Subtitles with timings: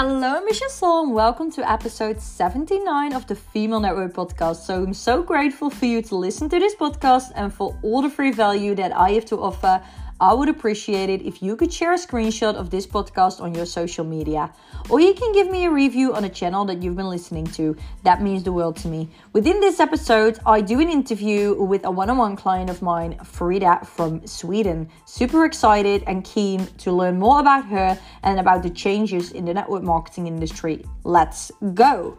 [0.00, 4.64] Hello, ambitious soul, welcome to episode 79 of the Female Network Podcast.
[4.64, 8.08] So, I'm so grateful for you to listen to this podcast and for all the
[8.08, 9.82] free value that I have to offer.
[10.20, 13.66] I would appreciate it if you could share a screenshot of this podcast on your
[13.66, 14.52] social media.
[14.90, 17.76] Or you can give me a review on a channel that you've been listening to.
[18.02, 19.08] That means the world to me.
[19.32, 23.16] Within this episode, I do an interview with a one on one client of mine,
[23.24, 24.88] Frida from Sweden.
[25.04, 29.54] Super excited and keen to learn more about her and about the changes in the
[29.54, 30.84] network marketing industry.
[31.04, 32.18] Let's go!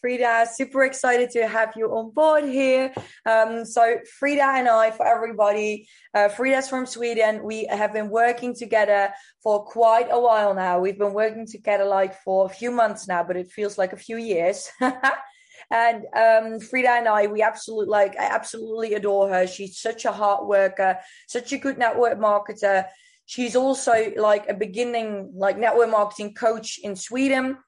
[0.00, 0.46] Frida.
[0.54, 2.92] Super excited to have you on board here.
[3.26, 7.42] Um, so, Frida and I, for everybody, uh, Frida's from Sweden.
[7.44, 10.80] We have been working together for quite a while now.
[10.80, 14.04] We've been working together like for a few months now, but it feels like a
[14.06, 14.70] few years.
[15.70, 19.46] and um, Frida and I, we absolutely like, I absolutely adore her.
[19.46, 20.98] She's such a hard worker,
[21.28, 22.86] such a good network marketer.
[23.26, 27.58] She's also like a beginning like network marketing coach in Sweden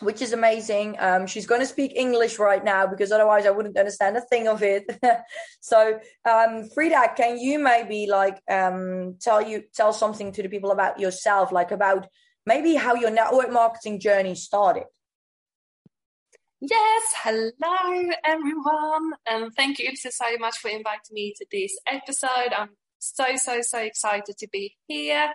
[0.00, 0.96] which is amazing.
[0.98, 4.48] Um, she's going to speak English right now because otherwise I wouldn't understand a thing
[4.48, 4.84] of it.
[5.60, 5.98] so,
[6.28, 10.98] um, Frida, can you maybe like um, tell you tell something to the people about
[10.98, 12.06] yourself, like about
[12.46, 14.84] maybe how your network marketing journey started?
[16.62, 22.52] Yes, hello everyone, and thank you so much for inviting me to this episode.
[22.54, 25.32] I'm so, so, so excited to be here.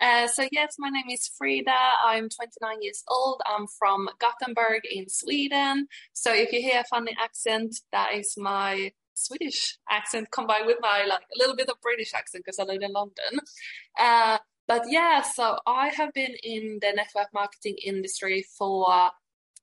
[0.00, 1.70] Uh, so, yes, my name is Frida.
[2.04, 3.42] I'm 29 years old.
[3.46, 5.86] I'm from Gothenburg in Sweden.
[6.12, 11.04] So, if you hear a funny accent, that is my Swedish accent combined with my
[11.04, 13.40] like a little bit of British accent because I live in London.
[13.98, 19.10] Uh, but yeah, so I have been in the network marketing industry for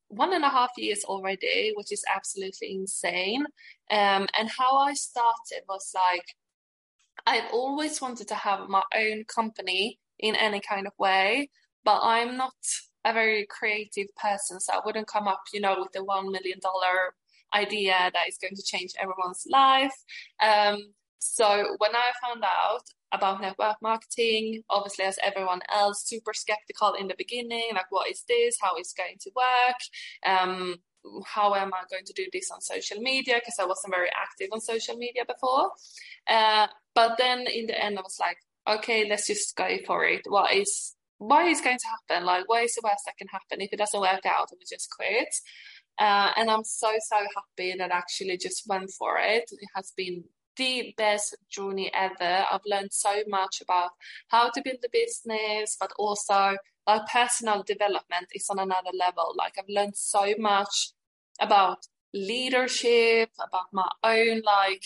[0.10, 3.46] one and a half years already, which is absolutely insane.
[3.92, 6.26] Um, and how I started was like
[7.26, 11.50] I've always wanted to have my own company in any kind of way,
[11.84, 12.54] but I'm not
[13.06, 16.60] a very creative person, so I wouldn't come up, you know, with the one million
[16.62, 17.16] dollar
[17.54, 19.96] idea that is going to change everyone's life.
[20.44, 26.94] Um, so when I found out about network marketing, obviously as everyone else, super skeptical
[26.94, 28.58] in the beginning, like what is this?
[28.62, 29.80] How is it going to work?
[30.26, 30.76] Um,
[31.26, 33.36] how am I going to do this on social media?
[33.36, 35.72] Because I wasn't very active on social media before.
[36.28, 38.38] Uh, but then in the end, I was like,
[38.68, 40.22] okay, let's just go for it.
[40.28, 42.26] What is what is going to happen?
[42.26, 43.62] Like, what is the worst that can happen?
[43.62, 45.34] If it doesn't work out, we just quit.
[46.00, 49.50] Uh, and I'm so so happy that I actually just went for it.
[49.52, 50.24] It has been
[50.56, 52.46] the best journey ever.
[52.52, 53.92] I've learned so much about
[54.28, 56.58] how to build a business, but also
[56.90, 59.34] like personal development is on another level.
[59.38, 60.92] Like I've learned so much
[61.40, 61.80] about
[62.14, 64.84] leadership, about my own like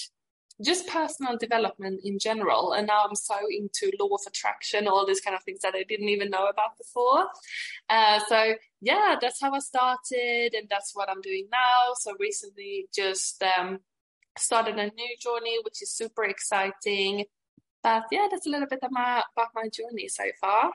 [0.63, 2.73] just personal development in general.
[2.73, 5.83] And now I'm so into law of attraction, all these kind of things that I
[5.83, 7.25] didn't even know about before.
[7.89, 11.93] Uh, so yeah, that's how I started, and that's what I'm doing now.
[11.95, 13.79] So recently, just um,
[14.37, 17.25] started a new journey, which is super exciting.
[17.81, 20.71] But yeah, that's a little bit of my, about my journey so far.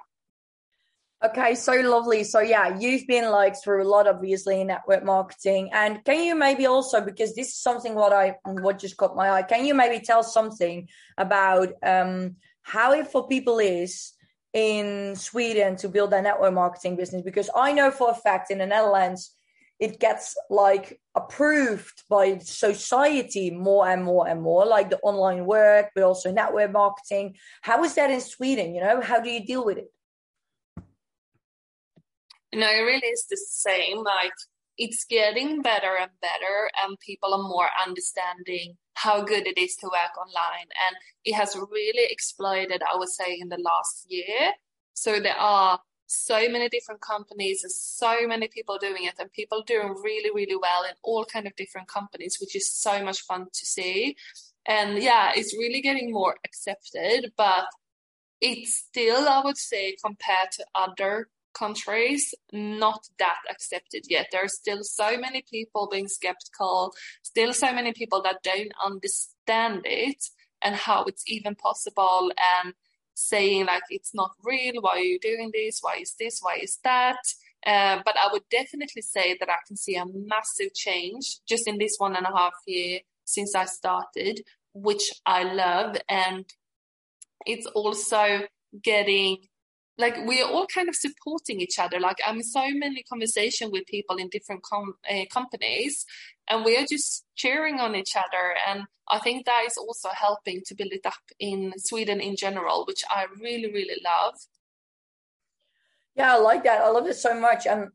[1.24, 2.22] Okay, so lovely.
[2.22, 5.70] So yeah, you've been like through a lot, obviously, in network marketing.
[5.72, 9.28] And can you maybe also, because this is something what I what just caught my
[9.30, 14.12] eye, can you maybe tell something about um, how it for people is
[14.52, 17.22] in Sweden to build a network marketing business?
[17.22, 19.34] Because I know for a fact in the Netherlands,
[19.80, 25.86] it gets like approved by society more and more and more, like the online work,
[25.96, 27.34] but also network marketing.
[27.62, 28.72] How is that in Sweden?
[28.72, 29.92] You know, how do you deal with it?
[32.54, 34.02] No, it really is the same.
[34.02, 34.32] Like
[34.76, 39.86] it's getting better and better, and people are more understanding how good it is to
[39.86, 40.68] work online.
[40.86, 44.52] And it has really exploded, I would say, in the last year.
[44.94, 49.62] So there are so many different companies and so many people doing it and people
[49.62, 53.44] doing really really well in all kind of different companies which is so much fun
[53.52, 54.16] to see
[54.66, 57.66] and yeah it's really getting more accepted but
[58.40, 61.28] it's still i would say compared to other
[61.58, 64.28] countries not that accepted yet.
[64.30, 69.82] There are still so many people being skeptical, still so many people that don't understand
[69.84, 70.24] it
[70.62, 72.30] and how it's even possible
[72.62, 72.74] and
[73.14, 75.78] saying like it's not real, why are you doing this?
[75.80, 76.38] Why is this?
[76.40, 77.18] Why is that?
[77.66, 81.78] Uh, but I would definitely say that I can see a massive change just in
[81.78, 84.40] this one and a half year since I started,
[84.72, 85.96] which I love.
[86.08, 86.44] And
[87.44, 88.42] it's also
[88.82, 89.38] getting
[89.98, 91.98] like we are all kind of supporting each other.
[91.98, 96.06] Like I'm so many conversation with people in different com- uh, companies,
[96.48, 98.54] and we are just cheering on each other.
[98.66, 102.84] And I think that is also helping to build it up in Sweden in general,
[102.86, 104.34] which I really, really love.
[106.14, 106.80] Yeah, I like that.
[106.80, 107.88] I love it so much, and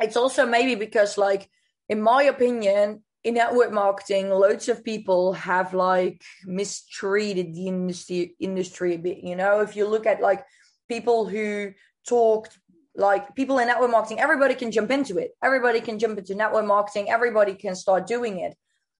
[0.00, 1.48] it's also maybe because, like,
[1.88, 8.94] in my opinion, in network marketing, loads of people have like mistreated the industry industry
[8.94, 9.18] a bit.
[9.18, 10.44] You know, if you look at like
[10.90, 11.72] people who
[12.06, 12.58] talked
[12.96, 15.30] like people in network marketing, everybody can jump into it.
[15.42, 17.08] Everybody can jump into network marketing.
[17.08, 18.52] Everybody can start doing it.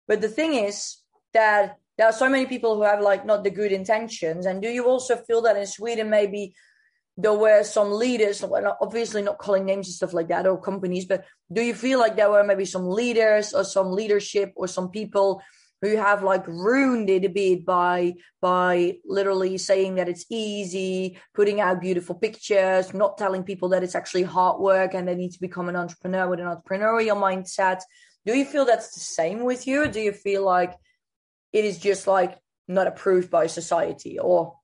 [0.08, 0.76] But the thing is
[1.34, 4.46] that there are so many people who have like not the good intentions.
[4.46, 6.54] And do you also feel that in Sweden maybe
[7.16, 8.42] there were some leaders,
[8.80, 12.16] obviously not calling names and stuff like that or companies, but do you feel like
[12.16, 15.42] there were maybe some leaders or some leadership or some people
[15.82, 21.60] who have like ruined it a bit by by literally saying that it's easy, putting
[21.60, 25.40] out beautiful pictures, not telling people that it's actually hard work and they need to
[25.40, 27.80] become an entrepreneur with an entrepreneurial mindset.
[28.26, 29.88] Do you feel that's the same with you?
[29.88, 30.76] Do you feel like
[31.52, 32.38] it is just like
[32.68, 34.56] not approved by society or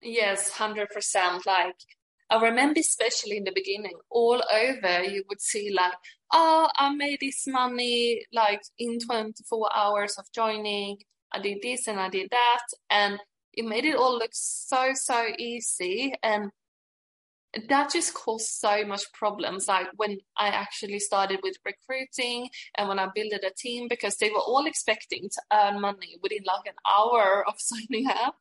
[0.00, 1.44] Yes, 100%.
[1.44, 1.74] Like,
[2.30, 5.94] I remember, especially in the beginning, all over, you would see, like,
[6.32, 10.98] oh, I made this money, like, in 24 hours of joining.
[11.32, 12.64] I did this and I did that.
[12.90, 13.18] And
[13.52, 16.12] it made it all look so, so easy.
[16.22, 16.50] And
[17.68, 22.98] that just caused so much problems like when i actually started with recruiting and when
[22.98, 26.74] i built a team because they were all expecting to earn money within like an
[26.86, 28.36] hour of signing up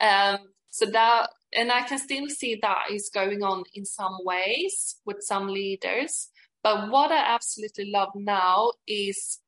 [0.00, 0.38] um,
[0.76, 5.22] so that, and I can still see that is going on in some ways with
[5.22, 6.28] some leaders.
[6.62, 9.38] But what I absolutely love now is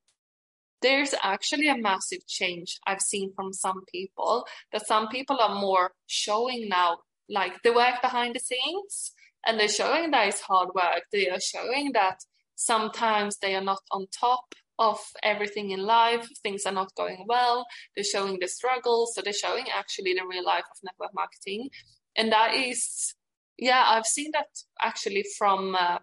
[0.81, 5.93] there's actually a massive change I've seen from some people that some people are more
[6.07, 9.13] showing now, like the work behind the scenes,
[9.45, 11.03] and they're showing that it's hard work.
[11.13, 12.21] They are showing that
[12.55, 16.29] sometimes they are not on top of everything in life.
[16.43, 17.67] Things are not going well.
[17.95, 19.15] They're showing the struggles.
[19.15, 21.71] So they're showing actually the real life of network marketing.
[22.17, 23.15] And that is,
[23.59, 24.49] yeah, I've seen that
[24.83, 25.99] actually from uh,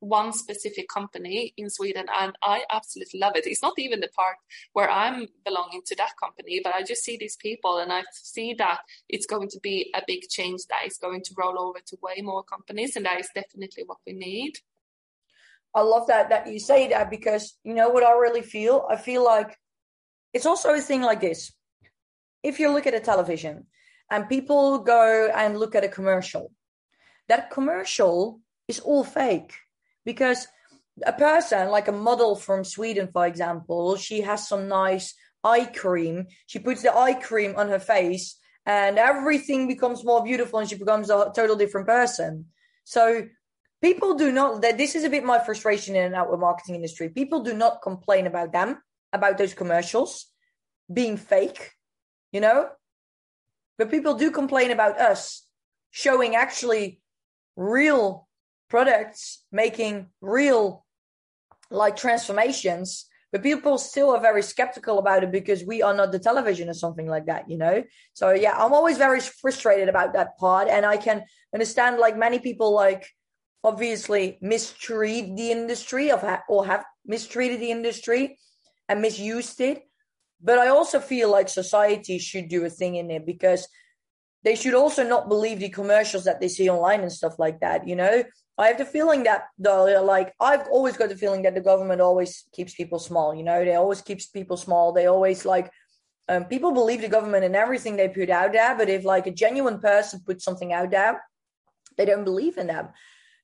[0.00, 3.46] one specific company in Sweden and I absolutely love it.
[3.46, 4.36] It's not even the part
[4.72, 8.54] where I'm belonging to that company, but I just see these people and I see
[8.54, 11.98] that it's going to be a big change that is going to roll over to
[12.02, 14.54] way more companies and that is definitely what we need.
[15.74, 18.86] I love that that you say that because you know what I really feel?
[18.90, 19.56] I feel like
[20.32, 21.52] it's also a thing like this.
[22.42, 23.66] If you look at a television
[24.10, 26.52] and people go and look at a commercial,
[27.28, 29.54] that commercial is all fake
[30.04, 30.48] because
[31.06, 35.14] a person like a model from Sweden, for example, she has some nice
[35.44, 36.26] eye cream.
[36.46, 40.76] She puts the eye cream on her face and everything becomes more beautiful and she
[40.76, 42.46] becomes a total different person.
[42.84, 43.28] So
[43.82, 47.08] people do not that this is a bit my frustration in an outward marketing industry.
[47.08, 48.82] People do not complain about them
[49.12, 50.26] about those commercials
[50.92, 51.72] being fake
[52.32, 52.68] you know?
[53.78, 55.46] But people do complain about us
[55.90, 57.00] showing actually
[57.56, 58.28] real
[58.68, 60.84] products making real
[61.70, 63.06] like transformations.
[63.32, 66.74] But people still are very skeptical about it because we are not the television or
[66.74, 67.84] something like that you know?
[68.12, 70.68] So yeah i'm always very frustrated about that part.
[70.68, 71.24] And i can
[71.54, 73.08] understand like many people like
[73.62, 78.38] obviously mistreat the industry of or have mistreated the industry
[78.88, 79.82] and misused it.
[80.42, 83.68] But i also feel like society should do a thing in it because
[84.42, 87.86] they should also not believe the commercials that they see online and stuff like that
[87.86, 88.24] you know?
[88.58, 92.00] I have the feeling that the like i've always got the feeling that the government
[92.00, 93.64] always keeps people small you know?
[93.64, 94.92] They always keeps people small.
[94.92, 95.70] They always like
[96.30, 99.32] um, people believe the government and everything they put out there but if like a
[99.44, 101.22] genuine person puts something out there
[101.96, 102.88] they don't believe in them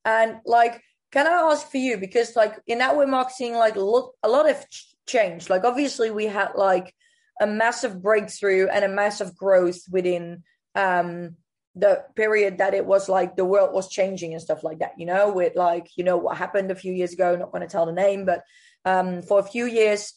[0.06, 4.12] and like, can I ask for you because like in network marketing, like a lot,
[4.22, 4.64] a lot of
[5.06, 5.50] change.
[5.50, 6.94] Like obviously we had like
[7.40, 10.44] a massive breakthrough and a massive growth within
[10.74, 11.36] um
[11.74, 15.04] the period that it was like the world was changing and stuff like that, you
[15.04, 17.84] know, with like, you know, what happened a few years ago, not going to tell
[17.84, 18.42] the name, but
[18.86, 20.14] um, for a few years,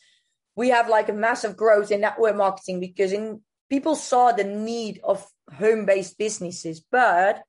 [0.55, 5.01] we have like a massive growth in network marketing because in people saw the need
[5.03, 6.81] of home-based businesses.
[6.91, 7.41] But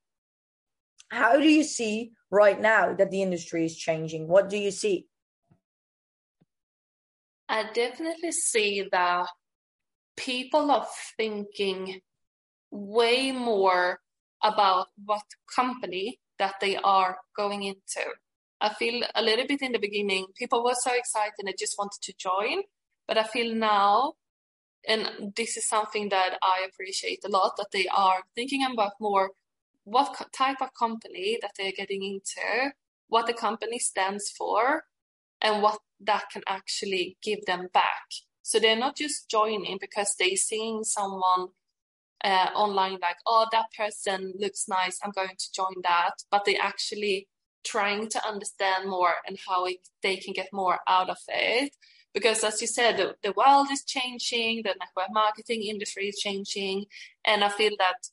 [1.09, 4.29] how do you see right now that the industry is changing?
[4.29, 5.07] What do you see?
[7.49, 9.27] I definitely see that
[10.17, 12.01] people are thinking
[12.71, 13.99] way more
[14.43, 15.23] about what
[15.55, 18.05] company that they are going into.
[18.61, 22.01] I feel a little bit in the beginning, people were so excited and just wanted
[22.03, 22.63] to join.
[23.09, 24.15] But I feel now,
[24.87, 29.31] and this is something that I appreciate a lot, that they are thinking about more
[29.91, 32.73] what type of company that they're getting into,
[33.09, 34.85] what the company stands for,
[35.41, 38.07] and what that can actually give them back.
[38.43, 41.49] So they're not just joining because they're seeing someone
[42.23, 46.13] uh, online like, oh, that person looks nice, I'm going to join that.
[46.31, 47.29] But they actually
[47.65, 51.75] trying to understand more and how it, they can get more out of it.
[52.13, 56.87] Because as you said, the, the world is changing, the network marketing industry is changing.
[57.25, 58.09] And I feel that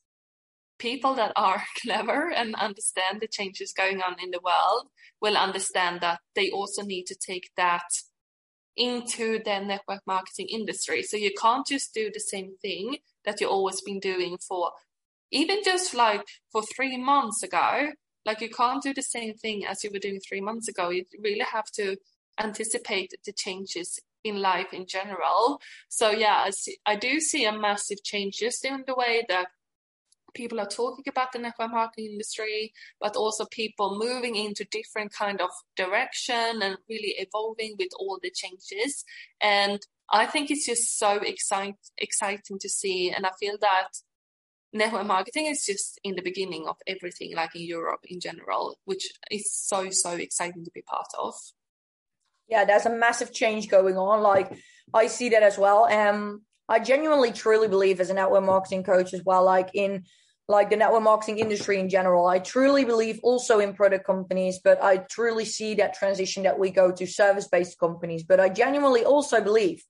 [0.79, 4.87] people that are clever and understand the changes going on in the world
[5.21, 7.83] will understand that they also need to take that
[8.75, 11.01] into their network marketing industry.
[11.01, 14.71] So you can't just do the same thing that you've always been doing for
[15.31, 17.89] even just like for three months ago.
[18.25, 20.89] Like you can't do the same thing as you were doing three months ago.
[20.89, 21.97] You really have to
[22.39, 25.59] anticipate the changes in life in general.
[25.89, 29.47] So yeah, I, see, I do see a massive change just in the way that
[30.33, 35.41] people are talking about the network marketing industry, but also people moving into different kind
[35.41, 39.03] of direction and really evolving with all the changes.
[39.41, 39.79] And
[40.11, 43.11] I think it's just so excite, exciting to see.
[43.11, 43.89] And I feel that
[44.73, 49.11] network marketing is just in the beginning of everything, like in Europe in general, which
[49.31, 51.33] is so, so exciting to be part of.
[52.47, 54.21] Yeah, there's a massive change going on.
[54.21, 54.51] Like
[54.93, 55.85] I see that as well.
[55.85, 60.03] Um, I genuinely truly believe as a network marketing coach as well, like in
[60.49, 62.25] like the network marketing industry in general.
[62.25, 66.71] I truly believe also in product companies, but I truly see that transition that we
[66.71, 68.23] go to service based companies.
[68.23, 69.83] But I genuinely also believe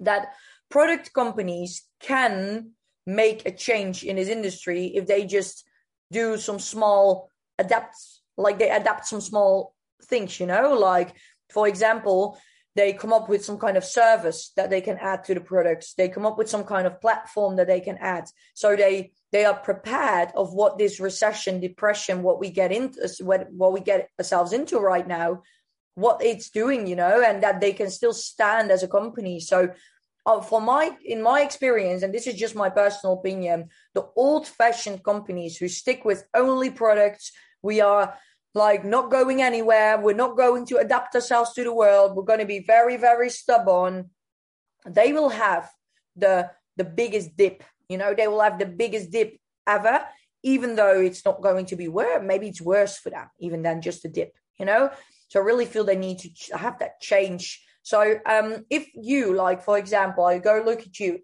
[0.00, 0.34] that
[0.70, 2.72] product companies can
[3.06, 5.64] make a change in this industry if they just
[6.10, 11.14] do some small adapts, like they adapt some small things, you know, like
[11.50, 12.38] for example,
[12.76, 15.94] they come up with some kind of service that they can add to the products.
[15.94, 18.24] They come up with some kind of platform that they can add.
[18.54, 23.50] So they they are prepared of what this recession depression what we get into what,
[23.50, 25.42] what we get ourselves into right now
[25.94, 29.40] what it's doing you know and that they can still stand as a company.
[29.40, 29.70] So
[30.26, 34.46] uh, for my in my experience and this is just my personal opinion the old
[34.46, 38.14] fashioned companies who stick with only products we are
[38.56, 40.00] like not going anywhere.
[40.00, 42.16] We're not going to adapt ourselves to the world.
[42.16, 44.10] We're going to be very, very stubborn.
[44.86, 45.70] They will have
[46.16, 47.62] the the biggest dip.
[47.88, 49.36] You know, they will have the biggest dip
[49.66, 50.00] ever,
[50.42, 52.22] even though it's not going to be worse.
[52.24, 54.32] Maybe it's worse for them even than just a dip.
[54.58, 54.90] You know,
[55.28, 57.62] so I really feel they need to have that change.
[57.82, 61.20] So, um, if you like, for example, I go look at you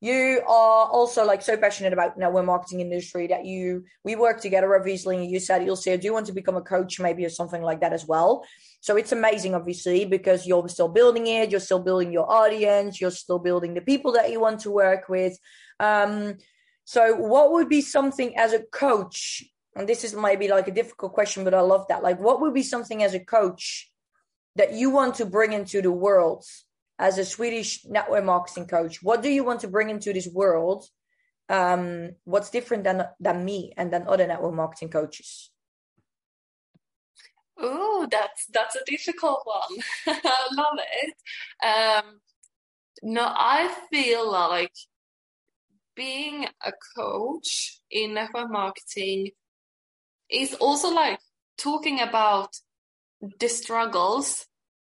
[0.00, 4.76] you are also like so passionate about network marketing industry that you we work together
[4.76, 7.30] obviously and you said you'll say do you want to become a coach maybe or
[7.30, 8.44] something like that as well.
[8.80, 13.10] So it's amazing obviously because you're still building it you're still building your audience you're
[13.10, 15.38] still building the people that you want to work with.
[15.80, 16.36] Um
[16.84, 19.42] so what would be something as a coach
[19.74, 22.02] and this is maybe like a difficult question but i love that.
[22.02, 23.90] Like what would be something as a coach
[24.56, 26.44] that you want to bring into the world
[26.98, 30.84] as a Swedish network marketing coach, what do you want to bring into this world?
[31.48, 35.50] Um, what's different than than me and than other network marketing coaches?
[37.58, 39.82] Oh, that's that's a difficult one.
[40.24, 41.14] I love it.
[41.64, 42.20] Um,
[43.02, 44.74] no, I feel like
[45.94, 49.30] being a coach in network marketing
[50.30, 51.20] is also like
[51.56, 52.50] talking about
[53.40, 54.46] the struggles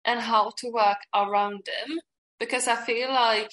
[0.04, 1.99] and how to work around them
[2.38, 3.50] because I feel like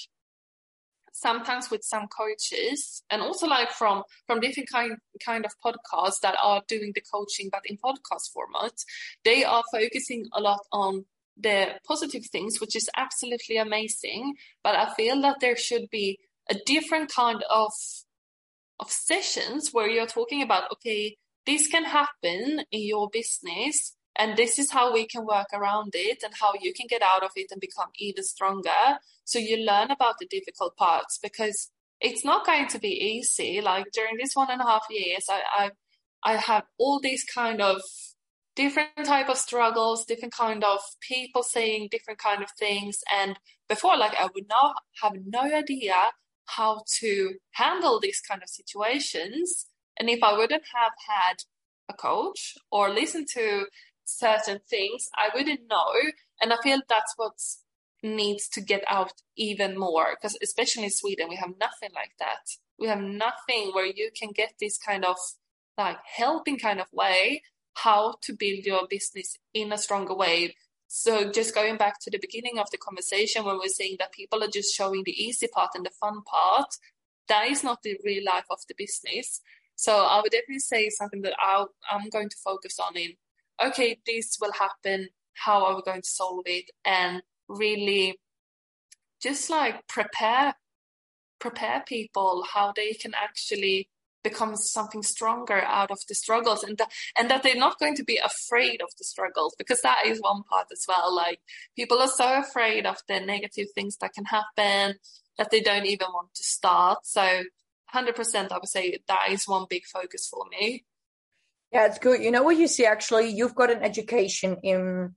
[1.14, 6.36] sometimes with some coaches and also like from from different kind kind of podcasts that
[6.42, 8.74] are doing the coaching but in podcast format
[9.26, 11.06] they are focusing a lot on
[11.38, 14.36] the positive things which is absolutely amazing.
[14.64, 17.72] But i feel that there should be a different kind of
[18.80, 24.60] of sessions where you're talking about okay this can happen in your business and this
[24.60, 27.48] is how we can work around it and how you can get out of it
[27.50, 29.00] and become even stronger.
[29.24, 33.62] So you learn about the difficult parts because it's not going to be easy.
[33.62, 35.72] Like during this one and a half years, I,
[36.24, 37.82] I, I have all these kind of
[38.56, 43.00] different type of struggles, different kind of people saying different kind of things.
[43.12, 45.96] And before, like I would now have no idea
[46.46, 49.66] how to handle these kind of situations.
[50.00, 51.38] And if I wouldn't have had
[51.90, 53.66] a coach or listen to
[54.18, 55.94] certain things, I wouldn't know.
[56.42, 57.34] And I feel that's what
[58.04, 62.48] needs to get out even more because especially in Sweden, we have nothing like that.
[62.80, 65.18] We have nothing where you can get this kind of
[65.78, 70.56] like helping kind of way how to build your business in a stronger way.
[70.88, 74.44] So just going back to the beginning of the conversation when we're saying that people
[74.44, 76.76] are just showing the easy part and the fun part,
[77.30, 79.40] that is not the real life of the business.
[79.76, 83.14] So I would definitely say something that i I'm going to focus on in,
[83.68, 85.10] okay, this will happen.
[85.34, 86.72] How are we going to solve it?
[86.86, 88.20] And really
[89.22, 90.56] just like prepare,
[91.40, 93.90] prepare people how they can actually
[94.24, 98.04] become something stronger out of the struggles and that, and that they're not going to
[98.04, 101.40] be afraid of the struggles because that is one part as well like
[101.76, 104.96] people are so afraid of the negative things that can happen
[105.38, 107.44] that they don't even want to start so
[107.94, 110.84] 100% i would say that is one big focus for me
[111.72, 115.16] yeah it's good you know what you see actually you've got an education in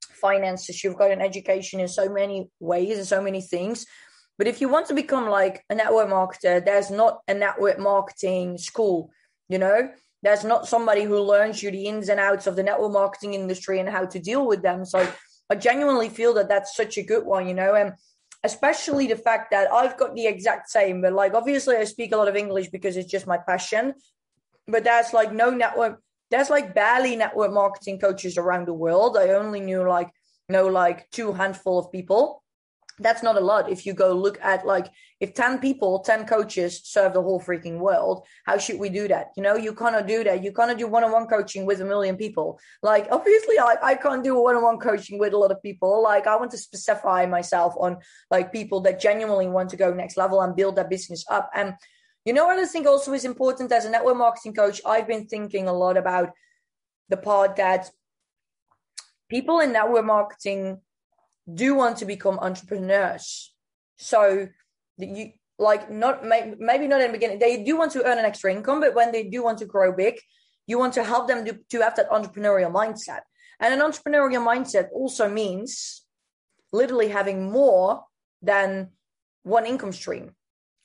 [0.00, 3.86] finances you've got an education in so many ways and so many things
[4.38, 8.58] but if you want to become like a network marketer, there's not a network marketing
[8.58, 9.10] school,
[9.48, 9.90] you know?
[10.22, 13.80] There's not somebody who learns you the ins and outs of the network marketing industry
[13.80, 14.84] and how to deal with them.
[14.84, 15.06] So
[15.50, 17.74] I genuinely feel that that's such a good one, you know?
[17.74, 17.94] And
[18.44, 22.16] especially the fact that I've got the exact same, but like obviously I speak a
[22.16, 23.94] lot of English because it's just my passion.
[24.68, 26.00] But there's like no network,
[26.30, 29.16] there's like barely network marketing coaches around the world.
[29.16, 30.10] I only knew like,
[30.48, 32.42] know like two handful of people.
[32.98, 33.70] That's not a lot.
[33.70, 34.88] If you go look at like
[35.18, 39.30] if 10 people 10 coaches serve the whole freaking world how should we do that?
[39.36, 40.42] You know you cannot do that.
[40.44, 42.60] You cannot do one-on-one coaching with a million people.
[42.82, 46.02] Like obviously I, I can't do one-on-one coaching with a lot of people.
[46.02, 47.96] Like i want to specify myself on
[48.30, 51.50] like people that genuinely want to go next level and build their business up.
[51.54, 51.74] And
[52.24, 55.26] you know what i think also is important as a network marketing coach i've been
[55.26, 56.30] thinking a lot about
[57.08, 57.90] the part that
[59.28, 60.78] people in network marketing
[61.52, 63.54] do want to become entrepreneurs.
[63.96, 64.48] So
[64.98, 68.52] you like not maybe not in the beginning they do want to earn an extra
[68.52, 70.18] income, but when they do want to grow big,
[70.66, 73.20] you want to help them to, to have that entrepreneurial mindset.
[73.60, 76.02] And an entrepreneurial mindset also means
[76.72, 78.02] literally having more
[78.40, 78.90] than
[79.44, 80.34] one income stream.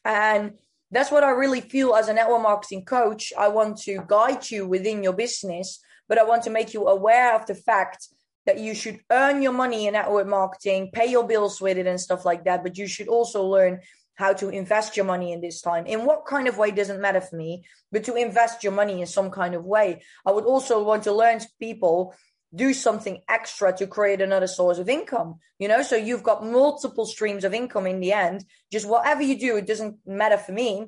[0.05, 0.53] And
[0.91, 3.33] that's what I really feel as a network marketing coach.
[3.37, 7.35] I want to guide you within your business, but I want to make you aware
[7.35, 8.07] of the fact
[8.45, 11.99] that you should earn your money in network marketing, pay your bills with it and
[11.99, 12.63] stuff like that.
[12.63, 13.81] But you should also learn
[14.15, 15.85] how to invest your money in this time.
[15.85, 19.07] In what kind of way doesn't matter for me, but to invest your money in
[19.07, 20.01] some kind of way.
[20.25, 22.15] I would also want to learn to people
[22.57, 27.05] do something extra to create another source of income you know so you've got multiple
[27.05, 30.87] streams of income in the end just whatever you do it doesn't matter for me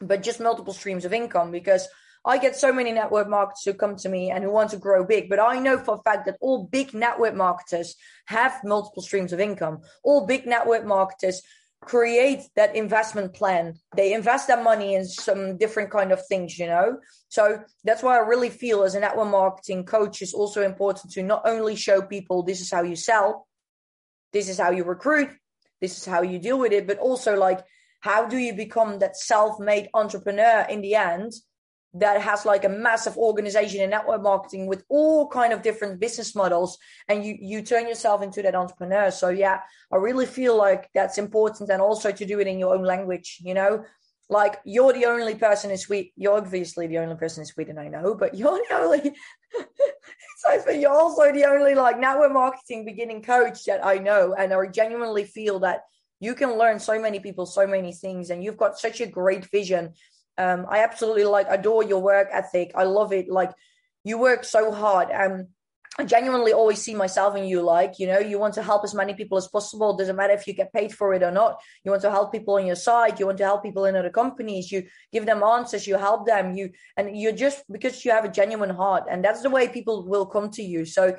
[0.00, 1.88] but just multiple streams of income because
[2.24, 5.04] I get so many network marketers who come to me and who want to grow
[5.04, 7.94] big, but I know for a fact that all big network marketers
[8.26, 9.80] have multiple streams of income.
[10.02, 11.42] All big network marketers
[11.80, 13.74] create that investment plan.
[13.96, 16.98] They invest their money in some different kind of things, you know?
[17.28, 21.22] So that's why I really feel as a network marketing coach is also important to
[21.22, 23.46] not only show people this is how you sell,
[24.32, 25.30] this is how you recruit,
[25.80, 27.60] this is how you deal with it, but also like
[28.00, 31.32] how do you become that self-made entrepreneur in the end
[31.94, 36.34] that has like a massive organization in network marketing with all kind of different business
[36.34, 39.10] models and you you turn yourself into that entrepreneur.
[39.10, 39.60] So yeah
[39.92, 43.38] i really feel like that's important and also to do it in your own language
[43.42, 43.84] you know?
[44.30, 47.88] Like you're the only person in sweden you're obviously the only person in sweden i
[47.88, 49.00] know but you're the only
[50.36, 54.52] so but you're also the only like network marketing beginning coach that i know and
[54.52, 55.84] i genuinely feel that
[56.20, 59.46] you can learn so many people so many things and you've got such a great
[59.50, 59.94] vision
[60.38, 62.72] um, I absolutely like adore your work ethic.
[62.74, 63.28] I love it.
[63.28, 63.52] Like
[64.04, 65.08] you work so hard.
[65.12, 65.48] Um,
[66.00, 67.60] I genuinely always see myself in you.
[67.60, 69.96] Like you know, you want to help as many people as possible.
[69.96, 71.60] Doesn't matter if you get paid for it or not.
[71.84, 73.18] You want to help people on your side.
[73.18, 74.70] You want to help people in other companies.
[74.70, 75.88] You give them answers.
[75.88, 76.54] You help them.
[76.54, 80.06] You and you're just because you have a genuine heart, and that's the way people
[80.06, 80.84] will come to you.
[80.84, 81.16] So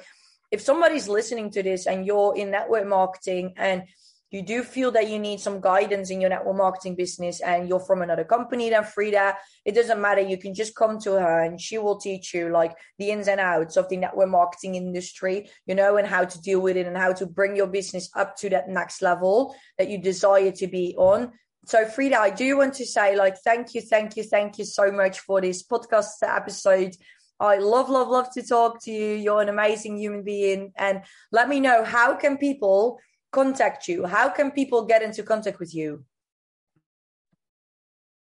[0.51, 3.83] if somebody's listening to this and you're in network marketing and
[4.31, 7.79] you do feel that you need some guidance in your network marketing business and you're
[7.79, 10.21] from another company than Frida, it doesn't matter.
[10.21, 13.39] You can just come to her and she will teach you like the ins and
[13.39, 16.97] outs of the network marketing industry, you know, and how to deal with it and
[16.97, 20.95] how to bring your business up to that next level that you desire to be
[20.97, 21.31] on.
[21.65, 24.91] So Frida, I do want to say like thank you, thank you, thank you so
[24.91, 26.95] much for this podcast episode.
[27.39, 29.15] I love, love, love to talk to you.
[29.15, 30.73] You're an amazing human being.
[30.75, 32.99] And let me know how can people
[33.31, 34.05] contact you?
[34.05, 36.03] How can people get into contact with you?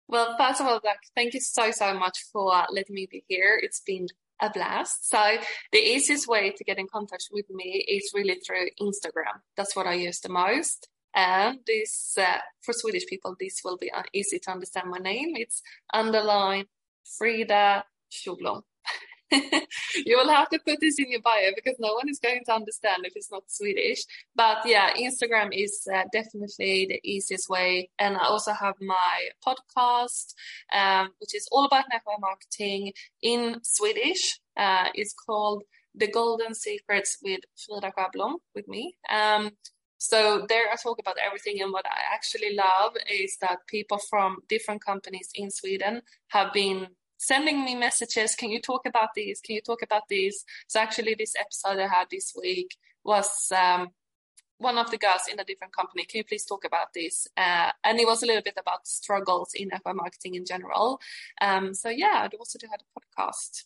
[0.09, 3.25] Well, first of all, like, thank you so, so much for uh, letting me be
[3.27, 3.59] here.
[3.63, 4.07] It's been
[4.41, 5.09] a blast.
[5.09, 5.37] So
[5.73, 9.41] the easiest way to get in contact with me is really through Instagram.
[9.57, 10.89] That's what I use the most.
[11.15, 15.35] And this, uh, for Swedish people, this will be uh, easy to understand my name.
[15.37, 16.67] It's underline
[17.19, 18.63] Frida Sjöblom.
[20.07, 22.53] you will have to put this in your bio because no one is going to
[22.55, 24.05] understand if it's not Swedish.
[24.35, 27.91] But yeah, Instagram is uh, definitely the easiest way.
[27.99, 30.35] And I also have my podcast,
[30.73, 32.93] um, which is all about network marketing
[33.23, 34.41] in Swedish.
[34.57, 38.97] Uh, it's called The Golden Secrets with Frida Sjöblom with me.
[39.11, 39.53] Um,
[39.99, 44.39] so there I talk about everything and what I actually love is that people from
[44.51, 46.89] different companies in Sweden have been
[47.25, 48.35] sending me messages.
[48.35, 49.41] Can you talk about these?
[49.41, 50.45] Can you talk about these?
[50.67, 53.89] So actually, this episode I had this week was um,
[54.59, 56.05] one of the girls in a different company.
[56.05, 57.27] Can you please talk about this?
[57.37, 61.01] Uh, and it was a little bit about struggles in network marketing in general.
[61.41, 63.65] Um, so yeah, I also do have a podcast.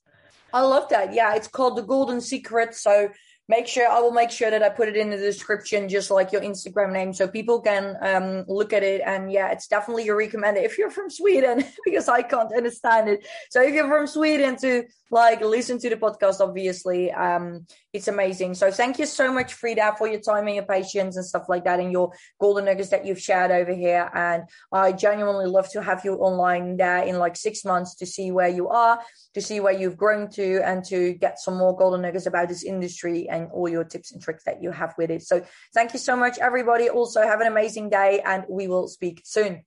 [0.53, 1.12] I love that.
[1.12, 2.75] Yeah, it's called the Golden Secret.
[2.75, 3.11] So
[3.48, 6.32] make sure I will make sure that I put it in the description, just like
[6.32, 9.00] your Instagram name, so people can um, look at it.
[9.04, 13.26] And yeah, it's definitely a recommended if you're from Sweden, because I can't understand it.
[13.50, 18.54] So if you're from Sweden to like listen to the podcast, obviously, um, it's amazing.
[18.54, 21.64] So thank you so much, Frida, for your time and your patience and stuff like
[21.64, 24.11] that, and your golden nuggets that you've shared over here.
[24.14, 28.30] And I genuinely love to have you online there in like six months to see
[28.30, 29.00] where you are,
[29.32, 32.62] to see where you've grown to, and to get some more golden nuggets about this
[32.62, 35.22] industry and all your tips and tricks that you have with it.
[35.22, 35.42] So
[35.74, 36.88] thank you so much, everybody.
[36.88, 39.64] Also, have an amazing day, and we will speak soon.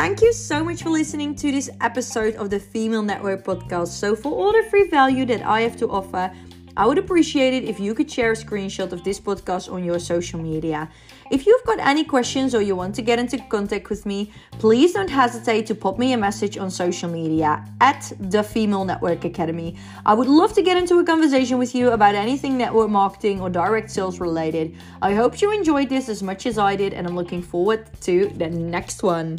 [0.00, 3.88] Thank you so much for listening to this episode of the Female Network Podcast.
[3.88, 6.32] So, for all the free value that I have to offer,
[6.76, 9.98] I would appreciate it if you could share a screenshot of this podcast on your
[9.98, 10.88] social media.
[11.30, 14.94] If you've got any questions or you want to get into contact with me, please
[14.94, 19.76] don't hesitate to pop me a message on social media at the Female Network Academy.
[20.04, 23.48] I would love to get into a conversation with you about anything network marketing or
[23.48, 24.74] direct sales related.
[25.02, 28.28] I hope you enjoyed this as much as I did, and I'm looking forward to
[28.34, 29.38] the next one.